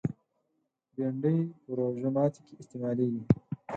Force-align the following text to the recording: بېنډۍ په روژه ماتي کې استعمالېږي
بېنډۍ 0.95 1.37
په 1.61 1.69
روژه 1.77 2.09
ماتي 2.15 2.41
کې 2.47 2.53
استعمالېږي 2.61 3.23